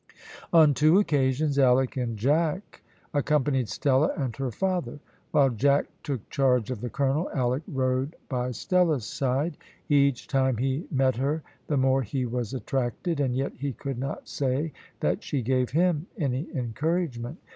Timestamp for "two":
0.73-0.97